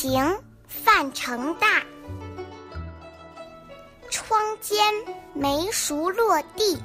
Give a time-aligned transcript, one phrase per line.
[0.00, 0.34] 晴，
[0.66, 1.82] 范成大。
[4.08, 4.82] 窗间
[5.34, 6.82] 梅熟落地，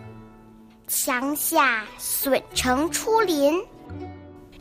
[0.85, 3.58] 墙下笋成出林。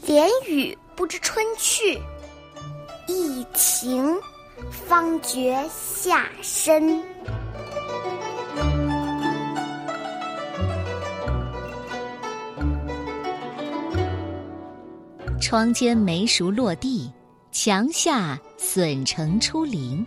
[0.06, 2.00] 连雨不知春去，
[3.08, 4.16] 一晴
[4.70, 7.02] 方觉夏深。
[15.40, 17.10] 窗间梅熟落地，
[17.50, 20.04] 墙下笋成出林。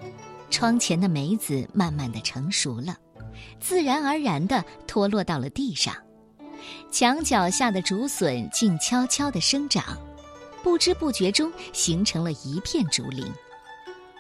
[0.50, 2.96] 窗前的梅子慢慢的成熟了，
[3.60, 5.94] 自然而然的脱落到了地上。
[6.90, 9.98] 墙角下的竹笋静悄悄的生长，
[10.64, 13.26] 不知不觉中形成了一片竹林。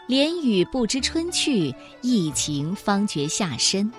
[0.05, 3.89] 连雨不知春去，一晴方觉夏深。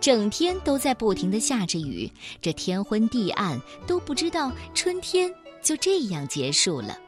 [0.00, 2.10] 整天都在不停的下着雨，
[2.42, 6.98] 这天昏地暗，都不知道春天就这样结束了。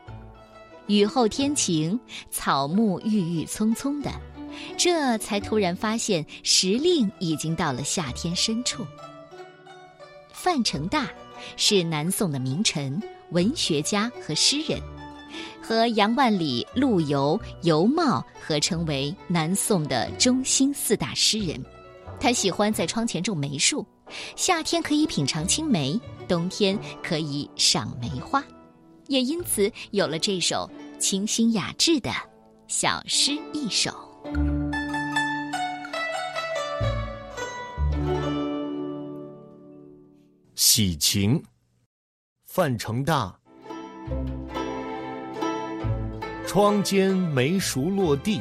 [0.90, 1.98] 雨后天晴，
[2.32, 4.10] 草木郁郁葱葱的，
[4.76, 8.84] 这才突然发现时令已经到了夏天深处。
[10.32, 11.08] 范成大
[11.56, 14.80] 是南宋的名臣、文学家和诗人，
[15.62, 21.64] 和杨万里、陆游、尤袤合称为南宋的中兴四大诗人。
[22.18, 23.86] 他喜欢在窗前种梅树，
[24.34, 28.44] 夏天可以品尝青梅，冬天可以赏梅花，
[29.10, 32.12] 也因此有了这首清新雅致的
[32.68, 33.92] 小诗一首。
[40.54, 41.42] 喜晴，
[42.46, 43.36] 范成大。
[46.46, 48.40] 窗间梅熟落地，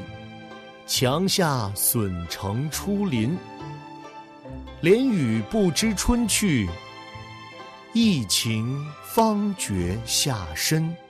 [0.85, 3.35] 墙下笋成出林。
[4.81, 6.69] 连雨不知春去，
[7.91, 11.08] 疫情方觉下身。